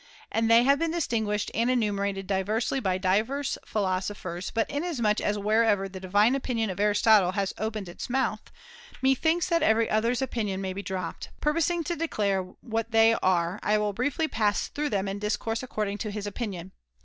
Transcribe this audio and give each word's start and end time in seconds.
And 0.31 0.49
they 0.49 0.63
have 0.63 0.79
been 0.79 0.89
distinguished 0.89 1.51
and 1.53 1.69
enumerated 1.69 2.25
diversely 2.25 2.79
by 2.79 2.97
divers 2.97 3.59
philosophers, 3.63 4.49
but 4.49 4.67
inasmuch 4.67 5.21
as 5.21 5.37
wherever 5.37 5.87
the 5.87 5.99
divine 5.99 6.33
opinion 6.33 6.71
of 6.71 6.79
Aristotle 6.79 7.33
has 7.33 7.53
opened 7.59 7.87
its 7.87 8.09
mouth, 8.09 8.41
methinks 8.99 9.47
that 9.49 9.61
every 9.61 9.87
other's 9.91 10.19
opinion 10.23 10.59
may 10.59 10.73
be 10.73 10.81
dropped, 10.81 11.29
purposing 11.39 11.83
to 11.83 11.95
declare 11.95 12.41
what 12.41 12.89
they 12.89 13.13
are 13.21 13.59
I 13.61 13.77
will 13.77 13.93
briefly 13.93 14.27
pass 14.27 14.69
through 14.69 14.89
them 14.89 15.07
in 15.07 15.19
discourse 15.19 15.61
according 15.61 15.99
to 15.99 16.09
his 16.09 16.25
opinion. 16.25 16.71